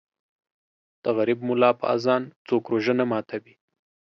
[1.03, 3.55] د غریب مولا په اذان څوک روژه نه ماتوي